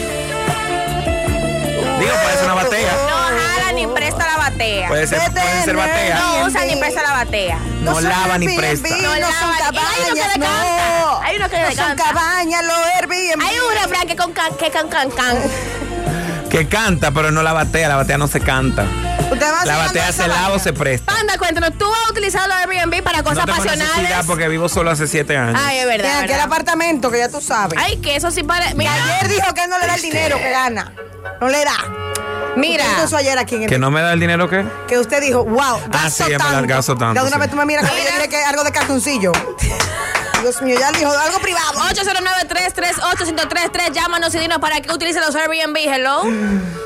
[2.00, 2.92] Digo, puede ser una batea.
[3.08, 3.23] No
[4.54, 4.88] batea.
[4.88, 6.18] Puede ser, puede ser batea.
[6.20, 7.58] No usa ni presta la batea.
[7.82, 8.88] No son lava ni presta.
[8.88, 9.72] No No son lava.
[9.72, 10.98] Y hay uno que cabañas, le canta.
[11.00, 11.20] no.
[11.22, 12.04] Hay uno que No le son canta.
[12.04, 13.42] cabañas, los Airbnb.
[13.42, 15.36] Hay un refrán que con can, que can, can, can.
[16.50, 17.88] Que canta, pero no la batea.
[17.88, 18.84] La batea no se canta.
[19.28, 21.12] Usted va La batea se lava o se presta.
[21.12, 24.26] Panda, cuéntanos, ¿tú has utilizado los Airbnb para No cosas tengo necesidad pasionales?
[24.26, 25.60] porque vivo solo hace siete años.
[25.60, 26.10] Ay, es verdad.
[26.20, 27.76] Tiene aquel apartamento que ya tú sabes.
[27.82, 28.72] Ay, que eso sí para.
[28.74, 30.92] Mira, ayer dijo que él no le da el dinero que gana.
[31.40, 31.74] No le da.
[32.56, 32.84] Mira.
[32.84, 34.64] Usted eso ayer aquí en el ¿Que no me da el dinero qué?
[34.88, 36.66] que usted dijo, wow, gasto Ah, sí, tanto.
[36.68, 37.40] gasto tanto, De una sí.
[37.40, 37.88] vez tú me miras
[38.28, 39.32] que algo de cartoncillo.
[40.44, 41.80] Dios mío, ya dijo algo privado.
[41.94, 43.92] 809-338-1033.
[43.92, 45.76] Llámanos y dinos para qué utilizan los Airbnb.
[45.76, 46.24] Hello.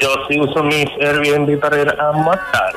[0.00, 2.72] Yo sí uso mis Airbnb para ir a matar.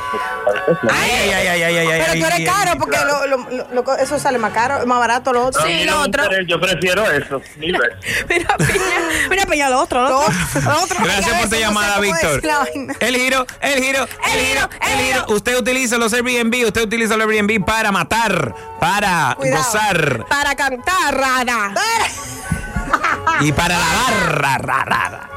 [0.89, 3.83] Ay, ay, ay, ay, ay, ay, Pero ay, tú eres caro porque lo- lo- lo-
[3.83, 5.61] lo- eso sale más caro, más barato lo otro.
[5.61, 7.39] No me interesa, Yo prefiero eso.
[7.39, 7.55] Veces.
[7.57, 9.27] Mira, Piña.
[9.29, 10.33] Mira, Piña, lo otro, lo otro.
[10.65, 10.97] Lo otro.
[11.03, 12.41] Gracias por tu llamada, Víctor.
[12.99, 15.25] El giro, el giro, el giro, el giro.
[15.29, 19.63] Usted utiliza los Airbnb, usted utiliza los Airbnb para matar, para Cuidado.
[19.63, 21.73] gozar Para cantar, rara.
[23.41, 24.41] y para lavar.
[24.41, 25.09] Ra, ra, ra, ra.
[25.09, 25.27] Ra,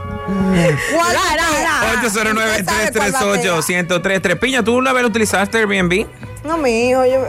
[1.36, 2.02] ra, ra.
[2.02, 4.38] 809-338-1033.
[4.38, 6.06] Piña, ¿tú una vez utilizaste Airbnb?
[6.44, 7.26] No, mi hijo, yo...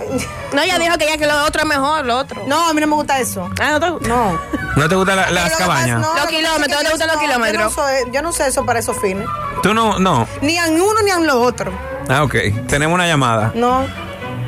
[0.53, 2.43] No, ella dijo que ya que lo otro es mejor, lo otro.
[2.47, 3.49] No, a mí no me gusta eso.
[3.61, 4.37] Ah, ¿no te No.
[4.75, 6.01] ¿No te gustan la- las cabañas?
[6.01, 7.63] No, Los kilómetros, es ¿te gustan los yo no- kilómetros?
[7.63, 9.25] Yo no, soy- yo no sé eso para esos fines.
[9.63, 9.99] ¿Tú no?
[9.99, 10.27] No.
[10.41, 11.71] Ni en uno ni en lo otro.
[12.09, 12.35] Ah, ok.
[12.67, 13.53] Tenemos una llamada.
[13.55, 13.85] No.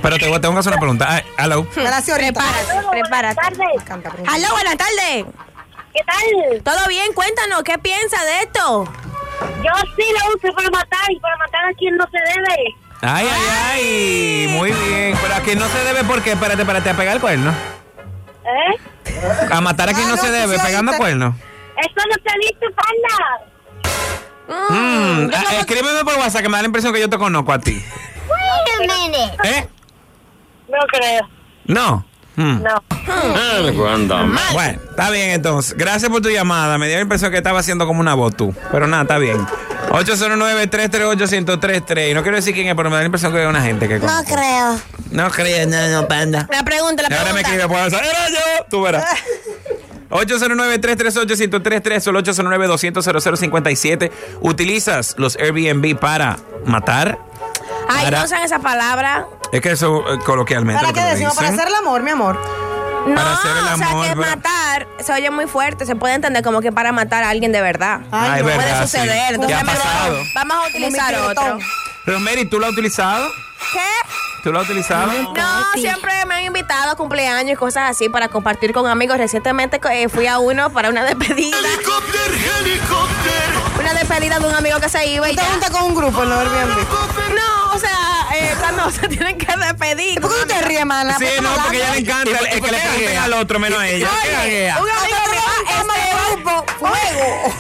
[0.01, 1.05] Pero te, te voy a hacer una pregunta.
[1.09, 1.67] Ah, hello.
[1.75, 2.41] Gracias, ahorita.
[2.91, 4.23] Prepárate, prepárate.
[4.27, 5.25] Aló, buenas tardes.
[5.93, 6.63] ¿Qué tal?
[6.63, 7.11] ¿Todo bien?
[7.13, 8.85] Cuéntanos, ¿qué piensas de esto?
[9.63, 12.75] Yo sí lo uso para matar y para matar a quien no se debe.
[13.01, 14.47] Ay, ay, ay.
[14.57, 15.17] Muy bien.
[15.21, 16.31] Pero a quien no se debe, ¿por qué?
[16.33, 17.51] Espérate, espérate, a pegar el cuerno.
[17.51, 18.79] ¿Eh?
[19.51, 21.01] A matar a quien Ah, no, no, se debe, sí pegando oíste.
[21.03, 21.35] cuerno.
[21.77, 24.69] Eso no se ha visto, panda.
[24.69, 27.59] Mm, ah, escríbeme por WhatsApp que me da la impresión que yo te conozco a
[27.59, 27.83] ti.
[28.29, 29.37] Wait a minute.
[29.43, 29.67] ¿Eh?
[30.69, 31.27] No creo.
[31.65, 32.05] No.
[32.35, 32.61] Mm.
[32.63, 32.83] No.
[34.53, 35.75] Bueno, está bien entonces.
[35.75, 36.77] Gracias por tu llamada.
[36.77, 38.53] Me dio la impresión que estaba haciendo como una voz tú.
[38.71, 39.43] Pero nada, está bien.
[39.89, 42.11] 809-338-1033.
[42.11, 43.87] Y no quiero decir quién es, pero me da la impresión que es una gente
[43.87, 44.35] que conozco.
[44.35, 44.79] creo.
[45.11, 46.47] No crees, no, no, panda.
[46.51, 47.65] La pregunta, la Y ahora me pregunta.
[47.65, 48.03] escribe por WhatsApp.
[48.03, 48.65] ¡Era yo!
[48.69, 49.05] Tú verás.
[50.09, 54.11] 809-338-1033 o el 809-200-0057.
[54.41, 57.17] ¿Utilizas los Airbnb para matar?
[57.89, 59.25] Ay, Para- no usan esa palabra.
[59.51, 61.35] Es que eso eh, coloquialmente ¿Para qué decimos?
[61.35, 62.39] Para hacer el amor, mi amor.
[63.07, 65.85] No, Para hacer el o sea que pero- matar se oye muy fuerte.
[65.85, 68.01] Se puede entender como que para matar a alguien de verdad.
[68.11, 68.81] Ay, no verdad, puede sí.
[68.97, 69.33] suceder.
[69.35, 70.17] Entonces, ¿Qué ha pasado?
[70.35, 71.57] Vamos a utilizar otro.
[72.05, 73.29] Rosemary, ¿tú lo has utilizado?
[73.71, 73.79] ¿Qué?
[74.43, 75.11] ¿Tú lo has utilizado?
[75.11, 79.17] No, siempre me han invitado a cumpleaños y cosas así para compartir con amigos.
[79.17, 81.57] Recientemente eh, fui a uno para una despedida.
[83.79, 85.51] Una despedida de un amigo que se iba y ¿Tú te ya.
[85.51, 86.77] juntas con un grupo en los Airbnb?
[87.35, 90.21] No, o sea, eh, cuando se tienen que despedir.
[90.21, 91.17] ¿Por qué tú te ríes, mana?
[91.17, 93.79] Sí, no, porque a ella le encanta el, el que le canten al otro menos
[93.79, 94.07] a ella.
[94.23, 94.81] ¿Qué Oye, gaguea?
[94.81, 95.41] un amigo mío,
[96.63, 97.53] este, ¡Fuego!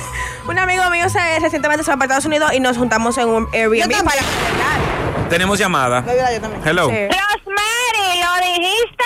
[0.47, 3.49] un amigo mío se, recientemente se fue para Estados Unidos y nos juntamos en un
[3.53, 4.03] Airbnb también.
[4.05, 4.86] para celebrar.
[5.29, 6.03] Tenemos llamada.
[6.05, 6.61] Yo también.
[6.65, 6.89] Hello.
[6.89, 7.07] Sí.
[7.07, 9.03] Rosemary, ¿lo dijiste?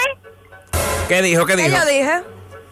[1.08, 1.46] ¿Qué dijo?
[1.46, 1.78] ¿Qué ¿Qué dijo?
[1.78, 2.22] yo dije?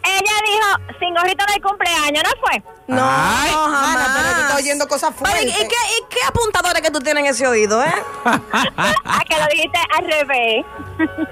[0.02, 2.62] Ella dijo, sin gorrito de cumpleaños, ¿no fue?
[2.90, 3.50] No, Ay.
[3.50, 3.82] jamás.
[3.82, 5.54] Mana, pero tú estás oyendo cosas Pero, ¿y, fuertes.
[5.64, 7.94] y qué, ¿Y qué apuntadores que tú tienes en ese oído, eh?
[8.24, 10.64] Ah, que lo dijiste al revés.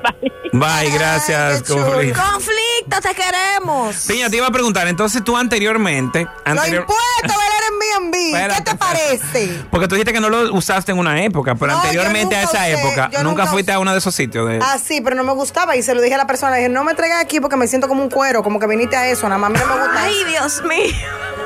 [0.02, 0.32] Vale.
[0.52, 1.62] Bye, gracias.
[1.62, 2.20] Conflicto.
[2.32, 3.96] Conflicto, te queremos.
[4.06, 8.54] Piña, te iba a preguntar, entonces tú anteriormente, Lo anterior, impuesto del Airbnb.
[8.56, 9.64] ¿Qué te parece?
[9.70, 12.58] porque tú dijiste que no lo usaste en una época, pero No, anteriormente a esa
[12.58, 13.76] usé, época, nunca nunca fuiste usé.
[13.76, 14.48] a uno de esos sitios.
[14.48, 14.58] De...
[14.62, 16.56] Ah, sí, pero no me gustaba y se lo dije a la persona.
[16.56, 19.08] Dije, no me traigas aquí porque me siento como un cuero, como que viniste a
[19.08, 19.28] eso.
[19.28, 20.02] Nada más a mí no me gusta.
[20.02, 20.24] Ay.
[20.28, 20.94] Dios mío.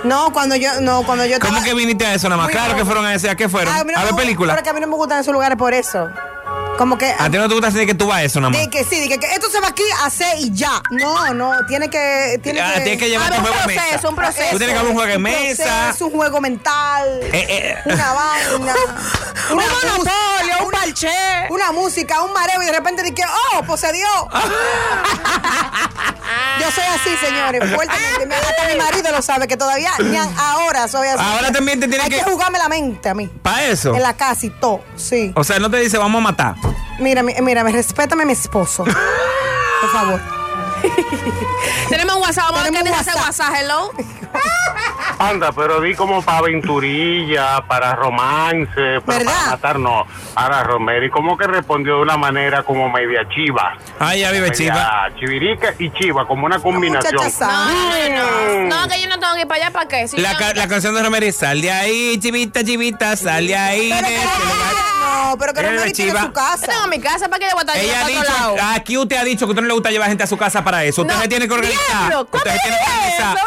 [0.04, 2.46] No, cuando yo, no, cuando yo ¿Cómo estaba- que viniste a eso nada más?
[2.46, 3.72] Muy Claro que fueron a ese, ¿a qué fueron?
[3.86, 4.52] Mí no a ver gusta- película.
[4.54, 6.10] Pero que a mí no me gustan esos lugares por eso.
[6.82, 7.14] Como que.
[7.16, 8.60] A ti no te gusta decir que tú vas a eso nada más.
[8.60, 10.82] De que sí, de que, que esto se va aquí a hacer y ya.
[10.90, 12.40] No, no, tiene que.
[12.42, 14.08] Tiene Ah, que, tienes que llevar tu un juego de proceso, mesa.
[14.08, 14.48] un proceso.
[14.50, 15.64] Tú tienes que haber un juego de Un mesa.
[15.84, 17.20] proceso, un juego mental.
[17.32, 17.76] Eh, eh.
[17.86, 18.74] Una vaina.
[19.50, 21.08] Un una monopolio, un parche.
[21.50, 23.22] Una música, un mareo y de repente dije,
[23.54, 24.06] oh, pues se dio.
[26.60, 28.26] Yo soy así, señores, fuertemente.
[28.26, 31.18] Mi- Hasta mi marido lo sabe que todavía ni ahora soy así.
[31.22, 33.26] Ahora también te tiene Hay que- que jugarme la mente a mí.
[33.42, 33.94] ¿Para eso?
[33.94, 35.32] En la casa y todo, sí.
[35.34, 36.54] O sea, no te dice vamos a matar.
[36.98, 38.84] Mira, mi- mira, me respétame a mi esposo.
[38.84, 40.20] Por favor.
[41.88, 43.90] Tenemos un WhatsApp, vamos a ver qué dice ese WhatsApp, hello.
[45.18, 49.32] Anda, pero di como para aventurilla, para romance, pero ¿Verdad?
[49.34, 50.06] para matar no.
[50.34, 53.76] Ahora Romero, y como que respondió de una manera como media chiva.
[54.00, 55.08] Ah, ya vive Media chiva.
[55.20, 57.14] Chivirica y chiva, como una combinación.
[57.14, 60.08] No, no, no, que yo no tengo que ir para allá, ¿para qué?
[60.08, 63.56] Si La, ca- la canción de Romero es, Sal de ahí, chivita, chivita, sal de
[63.56, 63.90] ahí.
[63.94, 64.74] Pero de que lugar".
[65.02, 66.22] no, pero que Romero tiene chiva.
[66.22, 66.66] su casa.
[66.66, 68.40] Yo tengo mi casa, ¿para qué yo voy a estar Ella ha yendo dicho, para
[68.62, 68.74] lado?
[68.76, 70.64] aquí usted ha dicho que a usted no le gusta llevar gente a su casa
[70.64, 71.02] para eso.
[71.02, 71.82] Usted No, se tiene que organizar.
[72.08, 73.36] diablo, ¿cuándo Usted se tiene que organizar.
[73.36, 73.46] eso?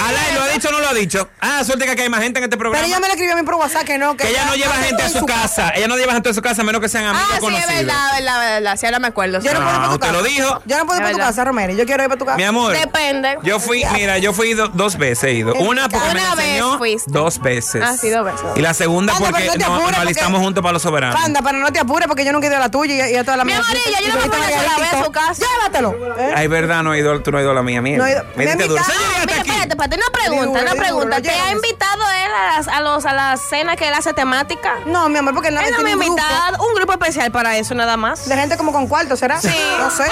[0.00, 1.28] Alay, ¿lo ha dicho o no lo ha dicho?
[1.40, 2.78] Ah, suerte que aquí hay más gente en este programa.
[2.82, 4.16] Pero ella me lo escribió a mí por WhatsApp que no.
[4.16, 5.70] que ella no lleva gente a su casa.
[5.74, 7.40] Ella no lleva gente a su casa a menos que sean amigos Ah, sí, es
[7.40, 7.74] conocidos.
[7.74, 8.76] verdad, verdad, verdad.
[8.76, 9.40] Sí, ahora me acuerdo.
[9.40, 10.12] Yo no puedo ir Ah, para tu ¿usted casa.
[10.12, 10.62] lo dijo?
[10.66, 11.72] Yo no puedo ir Es para tu casa, Romero.
[11.74, 12.36] Yo quiero ir para tu casa.
[12.36, 12.72] Mi amor.
[12.76, 13.38] Depende.
[13.42, 15.54] Yo fui, mira, yo fui do- dos veces he ido.
[15.54, 17.10] Una porque me Una vez enseñó fuiste.
[17.12, 17.82] dos veces.
[17.84, 18.40] Ah, sí, dos veces.
[18.56, 21.20] Y la segunda Anda, porque no te apures, nos alistamos juntos para los soberanos.
[21.22, 23.16] Anda, pero no te apures porque yo nunca he ido a la tuya y, y
[23.16, 23.60] a toda la Mi mía.
[23.60, 25.42] amarilla, yo no me voy a sola vez a su casa.
[25.44, 25.94] Llévatelo.
[26.34, 27.98] Ay, verdad, no he ido, tú no has ido a la mía, mía.
[27.98, 29.50] No he ido- Me me Ah, hasta mira, aquí.
[29.62, 31.22] Espérate, espérate, una pregunta, una pregunta.
[31.22, 34.74] ¿Te ha invitado él a las, a los, a las cenas que él hace temática?
[34.86, 36.92] No, mi amor, porque no Él no me ha tiene un grupo invitado, un grupo
[36.92, 38.28] especial para eso nada más.
[38.28, 39.40] de gente como con cuarto, ¿será?
[39.40, 39.54] Sí.
[39.78, 40.04] No sé.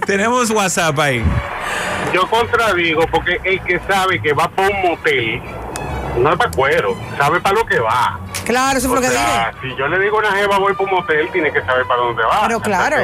[0.06, 1.24] Tenemos WhatsApp ahí.
[2.12, 5.42] Yo contradigo porque el que sabe que va para un motel
[6.18, 8.18] no es para cuero, sabe para lo que va.
[8.44, 10.84] Claro, eso O lo que sea, si yo le digo a una jeva voy para
[10.84, 12.42] un motel, tiene que saber para dónde va.
[12.46, 12.96] Pero claro.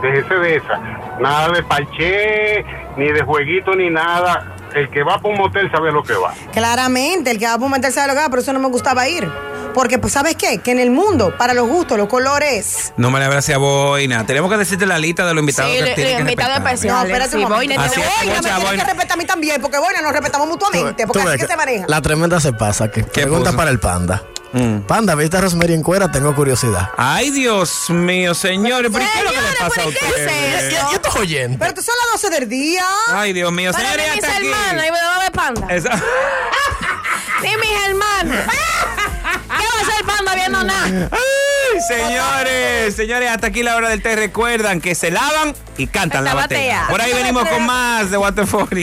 [0.00, 0.78] Déjese de esa.
[1.20, 2.64] Nada de parché,
[2.96, 4.52] ni de jueguito, ni nada.
[4.74, 6.34] El que va para un motel sabe lo que va.
[6.52, 9.08] Claramente, el que va a meterse a lo que va, por eso no me gustaba
[9.08, 9.26] ir.
[9.74, 10.58] Porque, pues, ¿sabes qué?
[10.58, 12.94] Que en el mundo, para los gustos, los colores.
[12.96, 14.24] No me le abrace a Boina.
[14.24, 16.74] Tenemos que decirte la lista de los invitados Sí, que le que invitado respetar.
[16.74, 16.94] especial.
[16.96, 17.48] No, espérate Sí, un.
[17.50, 18.84] Boina, Así es, Boina, me tienes que Boina.
[18.84, 21.56] respetar a mí también, porque Boina nos respetamos mutuamente, porque Tú así ves que se
[21.58, 21.84] maneja.
[21.88, 22.90] La tremenda se pasa.
[22.90, 23.56] Que pregunta puso?
[23.58, 24.22] para el panda.
[24.56, 24.80] Mm.
[24.86, 26.10] Panda, ¿viste a Rosemary en cuera?
[26.10, 26.90] Tengo curiosidad.
[26.96, 28.90] Ay, Dios mío, señores.
[28.92, 30.62] ¿Pero qué es lo que le pasa a ¿pero qué es ustedes?
[30.62, 30.76] eso?
[30.76, 31.58] Yo, yo estoy oyendo.
[31.58, 32.86] Pero tú son las 12 del día.
[33.08, 35.66] Ay, Dios mío, señores, ni mis hermanos, y me va a ver panda.
[35.74, 35.90] Esa-
[37.42, 38.36] Ni mis hermanos.
[38.46, 41.08] ¿Qué va a hacer panda viendo nada?
[41.12, 44.16] Ay, señores, señores, hasta aquí la hora del té.
[44.16, 46.58] Recuerdan que se lavan y cantan Esta la batea.
[46.80, 46.88] batea.
[46.88, 48.76] Por ahí venimos con más de Water 40.